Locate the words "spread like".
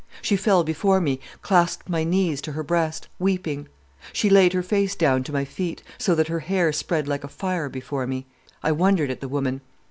6.73-7.23